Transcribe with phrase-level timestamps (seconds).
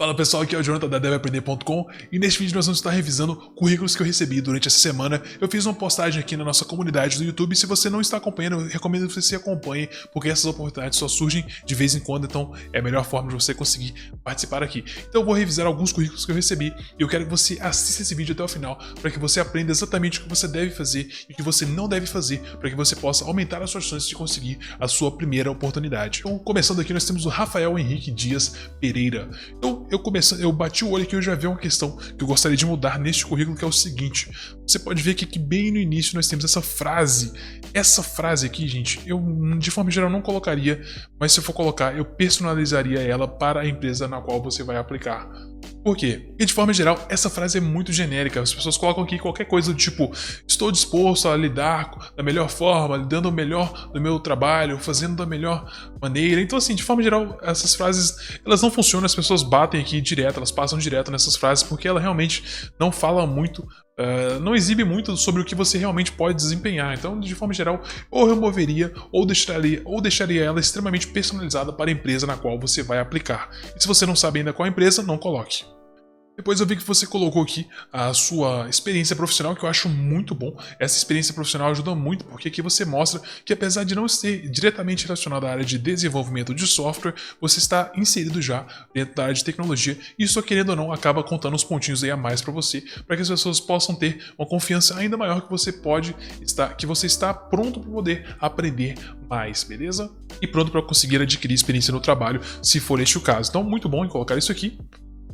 [0.00, 3.36] Fala pessoal, aqui é o Jonathan da DevAprender.com e neste vídeo nós vamos estar revisando
[3.36, 5.22] currículos que eu recebi durante essa semana.
[5.38, 7.54] Eu fiz uma postagem aqui na nossa comunidade do YouTube.
[7.54, 11.44] Se você não está acompanhando, eu recomendo que você acompanhe, porque essas oportunidades só surgem
[11.66, 13.92] de vez em quando, então é a melhor forma de você conseguir
[14.24, 14.82] participar aqui.
[15.06, 18.00] Então eu vou revisar alguns currículos que eu recebi e eu quero que você assista
[18.00, 21.10] esse vídeo até o final para que você aprenda exatamente o que você deve fazer
[21.28, 24.08] e o que você não deve fazer para que você possa aumentar as suas chances
[24.08, 26.20] de conseguir a sua primeira oportunidade.
[26.20, 29.28] Então, começando aqui, nós temos o Rafael Henrique Dias Pereira.
[29.58, 32.22] Então, eu comecei, eu bati o olho aqui e eu já vi uma questão que
[32.22, 34.30] eu gostaria de mudar neste currículo, que é o seguinte.
[34.66, 37.32] Você pode ver que aqui bem no início nós temos essa frase.
[37.74, 39.20] Essa frase aqui, gente, eu
[39.58, 40.80] de forma geral não colocaria,
[41.18, 44.76] mas se eu for colocar, eu personalizaria ela para a empresa na qual você vai
[44.76, 45.28] aplicar.
[45.82, 46.24] Por quê?
[46.28, 48.40] Porque de forma geral, essa frase é muito genérica.
[48.40, 50.10] As pessoas colocam aqui qualquer coisa do tipo:
[50.46, 55.26] estou disposto a lidar da melhor forma, dando o melhor do meu trabalho, fazendo da
[55.26, 55.70] melhor
[56.00, 56.40] maneira.
[56.40, 59.06] Então, assim, de forma geral, essas frases elas não funcionam.
[59.06, 63.26] As pessoas batem aqui direto, elas passam direto nessas frases porque ela realmente não fala
[63.26, 63.66] muito
[64.00, 66.96] Uh, não exibe muito sobre o que você realmente pode desempenhar.
[66.96, 71.92] Então, de forma geral, ou removeria ou deixaria, ou deixaria ela extremamente personalizada para a
[71.92, 73.50] empresa na qual você vai aplicar.
[73.76, 75.64] E se você não sabe ainda qual empresa, não coloque.
[76.40, 80.34] Depois eu vi que você colocou aqui a sua experiência profissional, que eu acho muito
[80.34, 80.58] bom.
[80.78, 85.04] Essa experiência profissional ajuda muito, porque aqui você mostra que apesar de não ser diretamente
[85.04, 89.44] relacionado à área de desenvolvimento de software, você está inserido já dentro da área de
[89.44, 89.98] tecnologia.
[90.18, 93.16] E isso, querendo ou não, acaba contando uns pontinhos aí a mais para você, para
[93.16, 97.04] que as pessoas possam ter uma confiança ainda maior que você pode estar, que você
[97.04, 98.94] está pronto para poder aprender
[99.28, 100.10] mais, beleza?
[100.40, 103.50] E pronto para conseguir adquirir experiência no trabalho, se for este o caso.
[103.50, 104.78] Então, muito bom em colocar isso aqui.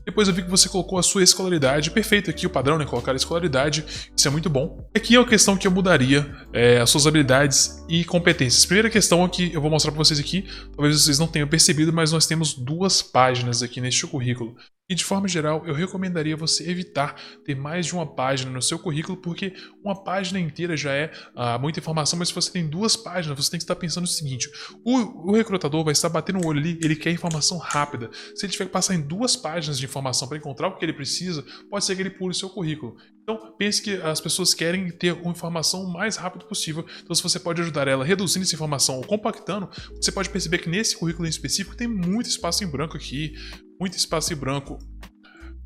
[0.07, 1.91] Depois eu vi que você colocou a sua escolaridade.
[1.91, 2.85] Perfeito aqui o padrão, né?
[2.87, 3.85] Colocar a escolaridade.
[4.17, 4.89] Isso é muito bom.
[4.95, 8.65] Aqui é a questão que eu mudaria é, as suas habilidades e competências.
[8.65, 10.47] Primeira questão aqui, eu vou mostrar para vocês aqui.
[10.77, 14.55] Talvez vocês não tenham percebido, mas nós temos duas páginas aqui neste currículo.
[14.89, 18.79] E de forma geral, eu recomendaria você evitar ter mais de uma página no seu
[18.79, 22.95] currículo, porque uma página inteira já é ah, muita informação, mas se você tem duas
[22.95, 24.49] páginas, você tem que estar pensando o seguinte:
[24.85, 28.11] o, o recrutador vai estar batendo o olho ali, ele quer informação rápida.
[28.37, 30.93] Se ele tiver que passar em duas páginas de informação para encontrar o que ele
[30.93, 32.97] precisa, pode ser que ele pule o seu currículo.
[33.27, 36.87] Então, pense que as pessoas querem ter uma informação o mais rápido possível.
[37.03, 39.69] Então, se você pode ajudar ela reduzindo essa informação ou compactando,
[40.01, 43.35] você pode perceber que nesse currículo em específico tem muito espaço em branco aqui,
[43.81, 44.79] muito espaço em branco.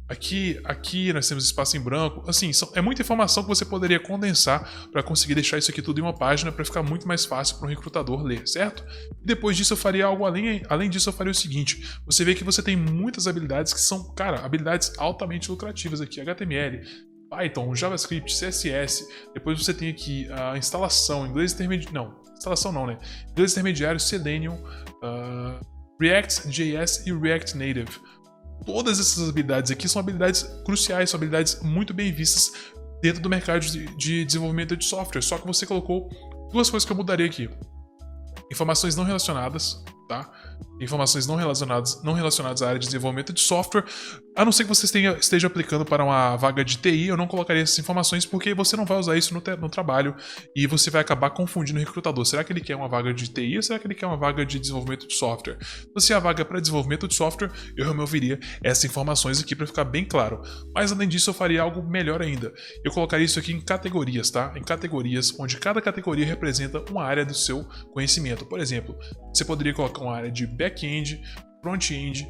[0.08, 2.24] Aqui, aqui nós temos espaço em branco.
[2.26, 6.00] Assim, são, é muita informação que você poderia condensar para conseguir deixar isso aqui tudo
[6.00, 8.82] em uma página para ficar muito mais fácil para um recrutador ler, certo?
[9.22, 12.34] E depois disso eu faria algo além, além disso eu faria o seguinte: você vê
[12.34, 16.80] que você tem muitas habilidades que são, cara, habilidades altamente lucrativas aqui, HTML,
[17.30, 19.08] Python, JavaScript, CSS.
[19.32, 22.98] Depois você tem aqui a instalação, inglês intermediário, não, instalação não, né?
[23.30, 25.64] Inglês intermediário, Selenium, uh,
[26.00, 28.00] React.js e React Native.
[28.66, 32.52] Todas essas habilidades aqui são habilidades cruciais, são habilidades muito bem vistas
[33.00, 35.22] dentro do mercado de desenvolvimento de software.
[35.22, 36.10] Só que você colocou
[36.52, 37.48] duas coisas que eu mudaria aqui:
[38.50, 40.30] informações não relacionadas, tá?
[40.80, 43.84] Informações não relacionadas, não relacionadas à área de desenvolvimento de software,
[44.36, 44.86] a não ser que você
[45.18, 48.86] esteja, aplicando para uma vaga de TI, eu não colocaria essas informações porque você não
[48.86, 50.14] vai usar isso no, no, trabalho
[50.54, 52.24] e você vai acabar confundindo o recrutador.
[52.24, 54.46] Será que ele quer uma vaga de TI ou será que ele quer uma vaga
[54.46, 55.58] de desenvolvimento de software?
[55.82, 59.54] Então, se é a vaga é para desenvolvimento de software, eu removeria essas informações aqui
[59.54, 60.40] para ficar bem claro.
[60.74, 62.52] Mas além disso, eu faria algo melhor ainda.
[62.84, 64.52] Eu colocaria isso aqui em categorias, tá?
[64.56, 68.46] Em categorias, onde cada categoria representa uma área do seu conhecimento.
[68.46, 68.96] Por exemplo,
[69.34, 71.20] você poderia colocar uma área de back-end,
[71.62, 72.28] front-end,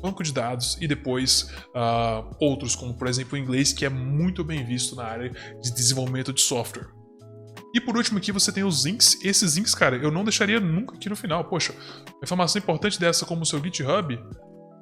[0.00, 4.42] banco de dados e depois uh, outros, como por exemplo o inglês, que é muito
[4.42, 6.88] bem visto na área de desenvolvimento de software.
[7.74, 9.16] E por último aqui você tem os links.
[9.24, 11.44] Esses links, cara, eu não deixaria nunca aqui no final.
[11.44, 11.74] Poxa,
[12.22, 14.16] informação importante dessa como o seu GitHub,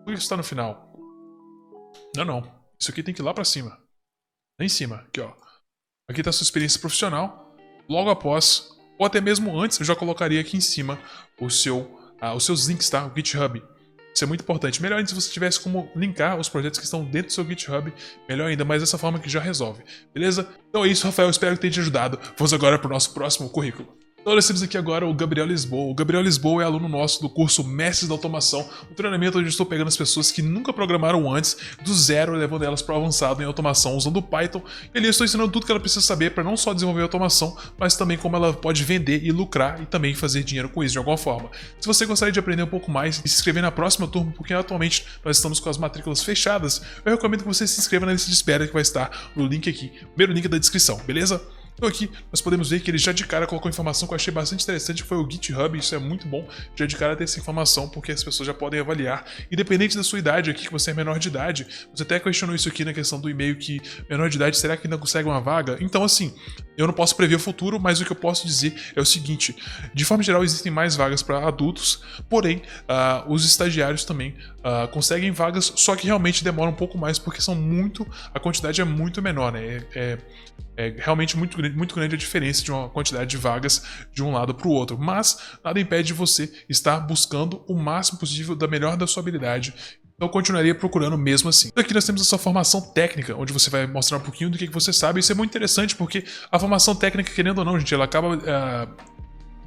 [0.05, 0.91] por que está no final?
[2.17, 2.43] Não, não.
[2.81, 3.71] Isso aqui tem que ir lá para cima.
[4.59, 5.33] Lá em cima, aqui ó.
[6.09, 7.55] Aqui está sua experiência profissional.
[7.89, 10.99] Logo após, ou até mesmo antes, eu já colocaria aqui em cima
[11.39, 13.07] o seu, uh, os seus links, tá?
[13.07, 13.63] O GitHub.
[14.15, 14.83] Isso é muito importante.
[14.83, 17.93] Melhor ainda se você tivesse como linkar os projetos que estão dentro do seu GitHub,
[18.29, 19.83] melhor ainda, mas dessa forma que já resolve.
[20.13, 20.49] Beleza?
[20.69, 21.31] Então é isso, Rafael.
[21.31, 22.19] Espero que tenha te ajudado.
[22.37, 23.98] Vamos agora para o nosso próximo currículo.
[24.29, 25.91] Então nós temos aqui agora o Gabriel Lisboa.
[25.91, 29.49] O Gabriel Lisboa é aluno nosso do curso Mestres da Automação, um treinamento onde eu
[29.49, 33.43] estou pegando as pessoas que nunca programaram antes, do zero, levando elas para o avançado
[33.43, 34.63] em automação usando Python.
[34.95, 37.57] E ali eu estou ensinando tudo que ela precisa saber para não só desenvolver automação,
[37.79, 40.99] mas também como ela pode vender e lucrar e também fazer dinheiro com isso de
[40.99, 41.51] alguma forma.
[41.81, 44.53] Se você gostaria de aprender um pouco mais e se inscrever na próxima turma, porque
[44.53, 48.29] atualmente nós estamos com as matrículas fechadas, eu recomendo que você se inscreva na lista
[48.29, 51.41] de espera que vai estar no link aqui, primeiro link da descrição, beleza?
[51.79, 54.35] Então aqui nós podemos ver que ele já de cara colocou informação que eu achei
[54.35, 57.39] bastante interessante, que foi o GitHub, isso é muito bom, já de cara ter essa
[57.39, 60.95] informação, porque as pessoas já podem avaliar, independente da sua idade aqui, que você é
[60.95, 63.81] menor de idade, você até questionou isso aqui na questão do e-mail, que
[64.11, 65.79] menor de idade, será que ainda consegue uma vaga?
[65.81, 66.35] Então assim,
[66.77, 69.55] eu não posso prever o futuro, mas o que eu posso dizer é o seguinte,
[69.95, 72.57] de forma geral existem mais vagas para adultos, porém,
[72.89, 77.41] uh, os estagiários também uh, conseguem vagas, só que realmente demora um pouco mais, porque
[77.41, 78.05] são muito,
[78.35, 79.61] a quantidade é muito menor, né?
[79.65, 80.19] É, é,
[80.79, 83.83] é realmente muito grande, muito grande a diferença de uma quantidade de vagas
[84.13, 84.97] de um lado para o outro.
[84.97, 89.75] Mas nada impede de você estar buscando o máximo possível da melhor da sua habilidade
[90.19, 91.71] então continuaria procurando mesmo assim.
[91.77, 94.67] Aqui nós temos a sua formação técnica, onde você vai mostrar um pouquinho do que,
[94.67, 95.21] você sabe.
[95.21, 98.97] Isso é muito interessante porque a formação técnica, querendo ou não, gente, ela acaba uh,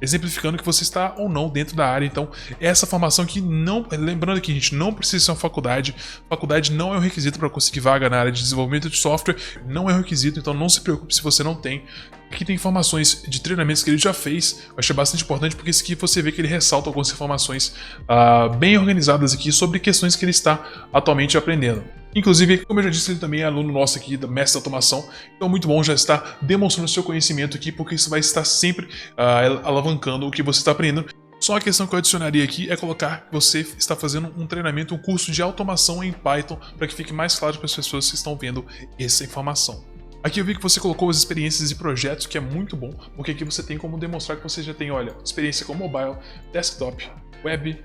[0.02, 2.04] exemplificando que você está ou não dentro da área.
[2.04, 2.28] Então,
[2.60, 3.86] essa formação que não.
[3.92, 5.94] Lembrando que a gente não precisa ser uma faculdade.
[6.28, 9.36] Faculdade não é um requisito para conseguir vaga na área de desenvolvimento de software.
[9.66, 11.84] Não é um requisito, então não se preocupe se você não tem.
[12.30, 14.62] Aqui tem informações de treinamentos que ele já fez.
[14.70, 18.54] Eu achei bastante importante porque isso aqui você vê que ele ressalta algumas informações uh,
[18.56, 22.01] bem organizadas aqui sobre questões que ele está atualmente aprendendo.
[22.14, 25.48] Inclusive, como eu já disse, ele também é aluno nosso aqui da Mestre Automação, então
[25.48, 30.26] muito bom já estar demonstrando seu conhecimento aqui, porque isso vai estar sempre uh, alavancando
[30.26, 31.06] o que você está aprendendo.
[31.40, 34.94] Só a questão que eu adicionaria aqui é colocar que você está fazendo um treinamento,
[34.94, 38.14] um curso de automação em Python, para que fique mais claro para as pessoas que
[38.14, 38.64] estão vendo
[38.98, 39.84] essa informação.
[40.22, 43.32] Aqui eu vi que você colocou as experiências e projetos, que é muito bom, porque
[43.32, 46.14] aqui você tem como demonstrar que você já tem, olha, experiência com mobile,
[46.52, 47.10] desktop,
[47.44, 47.76] web,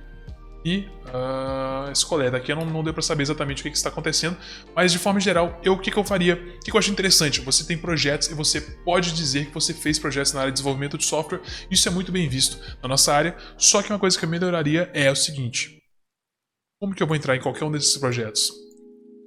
[0.64, 2.32] e uh, escolher.
[2.32, 4.38] Daqui não, não deu para saber exatamente o que, que, está acontecendo,
[4.76, 6.36] mas de forma geral, eu, o que, que eu faria?
[6.36, 7.42] O que, que eu acho interessante?
[7.42, 10.98] Você tem projetos e você pode dizer que você fez projetos na área de desenvolvimento
[10.98, 14.26] de software, isso é muito bem visto na nossa área, só que uma coisa que
[14.26, 15.78] eu melhoraria é o seguinte:
[16.80, 18.52] como que eu vou entrar em qualquer um desses projetos?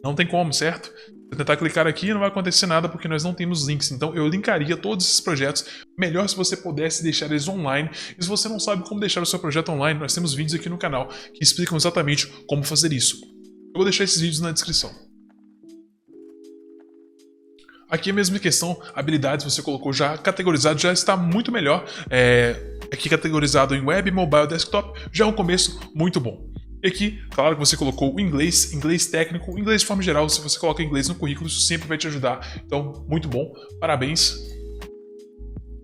[0.02, 0.92] Não tem como, certo?
[1.30, 3.92] Eu tentar clicar aqui, não vai acontecer nada porque nós não temos links.
[3.92, 5.64] Então eu linkaria todos esses projetos.
[5.96, 7.88] Melhor se você pudesse deixar eles online.
[8.18, 10.68] E se você não sabe como deixar o seu projeto online, nós temos vídeos aqui
[10.68, 13.20] no canal que explicam exatamente como fazer isso.
[13.22, 14.90] Eu vou deixar esses vídeos na descrição.
[17.88, 21.84] Aqui a mesma questão, habilidades você colocou já categorizado, já está muito melhor.
[22.08, 26.49] É, aqui categorizado em web, mobile, desktop, já é um começo muito bom.
[26.82, 30.40] E aqui, claro que você colocou o inglês, inglês técnico, inglês de forma geral, se
[30.40, 32.62] você coloca inglês no currículo, isso sempre vai te ajudar.
[32.64, 34.34] Então, muito bom, parabéns.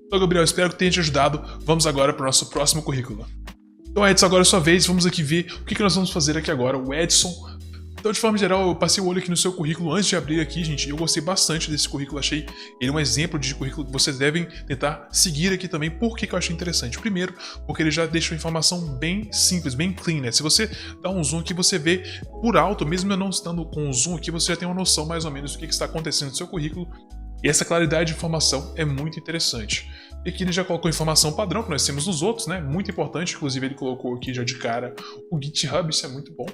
[0.06, 1.42] Então, Gabriel, espero que tenha te ajudado.
[1.64, 3.26] Vamos agora para o nosso próximo currículo.
[3.88, 6.50] Então, Edson, agora é sua vez, vamos aqui ver o que nós vamos fazer aqui
[6.50, 6.78] agora.
[6.78, 7.30] O Edson
[8.06, 10.38] então, de forma geral, eu passei o olho aqui no seu currículo antes de abrir
[10.38, 10.88] aqui, gente.
[10.88, 12.46] Eu gostei bastante desse currículo, achei
[12.80, 15.90] ele um exemplo de currículo que vocês devem tentar seguir aqui também.
[15.90, 17.00] Por que, que eu achei interessante?
[17.00, 17.34] Primeiro,
[17.66, 20.30] porque ele já deixa uma informação bem simples, bem clean, né?
[20.30, 20.70] Se você
[21.02, 22.04] dá um zoom aqui, você vê
[22.40, 25.04] por alto, mesmo eu não estando com um zoom aqui, você já tem uma noção
[25.04, 26.88] mais ou menos do que, que está acontecendo no seu currículo.
[27.42, 29.90] E essa claridade de informação é muito interessante.
[30.24, 32.60] E aqui ele já colocou informação padrão que nós temos nos outros, né?
[32.60, 34.94] Muito importante, inclusive ele colocou aqui já de cara
[35.28, 36.46] o GitHub, isso é muito bom.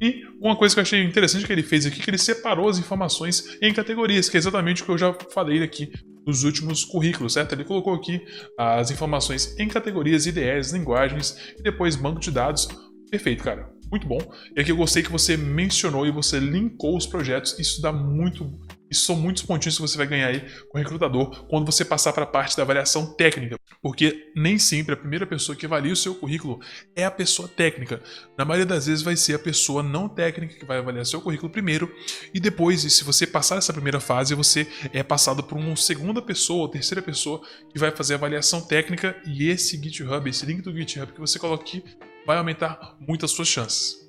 [0.00, 2.78] E uma coisa que eu achei interessante que ele fez aqui, que ele separou as
[2.78, 5.90] informações em categorias, que é exatamente o que eu já falei aqui
[6.26, 7.52] nos últimos currículos, certo?
[7.52, 8.20] Ele colocou aqui
[8.58, 12.68] as informações em categorias, IDEs, linguagens e depois banco de dados.
[13.10, 13.70] Perfeito, cara.
[13.90, 14.18] Muito bom.
[14.54, 17.58] E aqui eu gostei que você mencionou e você linkou os projetos.
[17.58, 18.44] Isso dá muito
[18.90, 22.12] isso são muitos pontinhos que você vai ganhar aí com o recrutador quando você passar
[22.12, 25.96] para a parte da avaliação técnica, porque nem sempre a primeira pessoa que avalia o
[25.96, 26.60] seu currículo
[26.96, 28.02] é a pessoa técnica.
[28.36, 31.50] Na maioria das vezes vai ser a pessoa não técnica que vai avaliar seu currículo
[31.50, 31.92] primeiro
[32.32, 36.62] e depois, se você passar essa primeira fase, você é passado por uma segunda pessoa
[36.62, 40.74] ou terceira pessoa que vai fazer a avaliação técnica e esse GitHub, esse link do
[40.74, 41.84] GitHub que você coloca aqui,
[42.26, 44.07] vai aumentar muito as suas chances.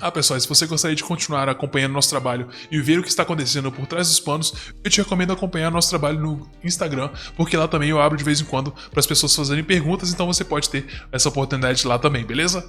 [0.00, 3.22] Ah, pessoal, se você gostaria de continuar acompanhando nosso trabalho e ver o que está
[3.22, 7.68] acontecendo por trás dos panos, eu te recomendo acompanhar nosso trabalho no Instagram, porque lá
[7.68, 10.70] também eu abro de vez em quando para as pessoas fazerem perguntas, então você pode
[10.70, 12.66] ter essa oportunidade lá também, beleza?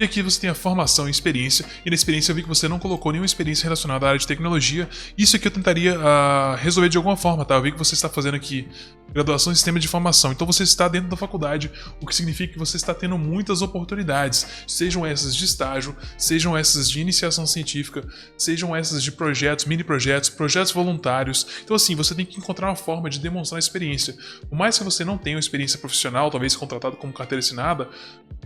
[0.00, 2.66] E aqui você tem a formação e experiência, e na experiência eu vi que você
[2.66, 4.88] não colocou nenhuma experiência relacionada à área de tecnologia.
[5.16, 7.56] Isso aqui eu tentaria uh, resolver de alguma forma, tá?
[7.56, 8.66] Eu vi que você está fazendo aqui
[9.12, 12.58] graduação em sistema de informação, então você está dentro da faculdade, o que significa que
[12.58, 18.02] você está tendo muitas oportunidades, sejam essas de estágio, sejam essas de iniciação científica,
[18.38, 21.46] sejam essas de projetos, mini projetos, projetos voluntários.
[21.62, 24.16] Então, assim, você tem que encontrar uma forma de demonstrar experiência.
[24.48, 27.86] Por mais que você não tenha uma experiência profissional, talvez contratado como carteira assinada,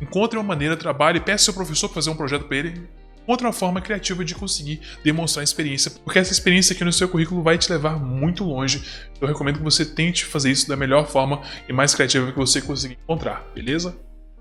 [0.00, 2.88] encontre uma maneira, trabalhe, peça seu professor para fazer um projeto para ele.
[3.26, 7.56] Outra forma criativa de conseguir demonstrar experiência, porque essa experiência aqui no seu currículo vai
[7.56, 8.84] te levar muito longe.
[9.18, 12.60] Eu recomendo que você tente fazer isso da melhor forma e mais criativa que você
[12.60, 13.96] conseguir encontrar, beleza?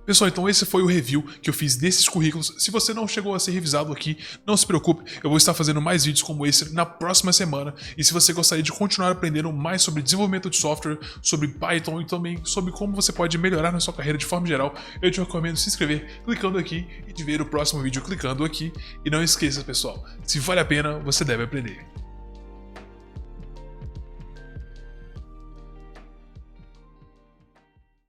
[0.06, 2.54] Pessoal, então esse foi o review que eu fiz desses currículos.
[2.58, 5.82] Se você não chegou a ser revisado aqui, não se preocupe, eu vou estar fazendo
[5.82, 7.74] mais vídeos como esse na próxima semana.
[7.98, 12.06] E se você gostaria de continuar aprendendo mais sobre desenvolvimento de software, sobre Python e
[12.06, 15.56] também sobre como você pode melhorar na sua carreira de forma geral, eu te recomendo
[15.56, 18.74] se inscrever clicando aqui e de ver o próximo vídeo clicando aqui.
[19.06, 22.03] E não esqueça, pessoal, se vale a pena, você deve aprender.